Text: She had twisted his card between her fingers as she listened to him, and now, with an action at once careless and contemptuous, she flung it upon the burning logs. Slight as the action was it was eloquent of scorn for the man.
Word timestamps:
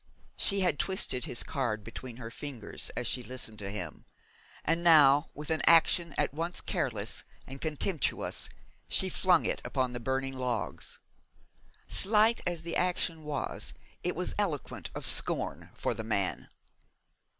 She 0.35 0.61
had 0.61 0.79
twisted 0.79 1.25
his 1.25 1.43
card 1.43 1.83
between 1.83 2.17
her 2.17 2.31
fingers 2.31 2.89
as 2.97 3.05
she 3.05 3.21
listened 3.21 3.59
to 3.59 3.69
him, 3.69 4.05
and 4.65 4.83
now, 4.83 5.29
with 5.35 5.51
an 5.51 5.61
action 5.67 6.15
at 6.17 6.33
once 6.33 6.59
careless 6.59 7.21
and 7.45 7.61
contemptuous, 7.61 8.49
she 8.87 9.09
flung 9.09 9.45
it 9.45 9.61
upon 9.63 9.93
the 9.93 9.99
burning 9.99 10.35
logs. 10.35 10.97
Slight 11.87 12.41
as 12.47 12.63
the 12.63 12.75
action 12.75 13.23
was 13.23 13.75
it 14.01 14.15
was 14.15 14.33
eloquent 14.39 14.89
of 14.95 15.05
scorn 15.05 15.69
for 15.75 15.93
the 15.93 16.03
man. 16.03 16.49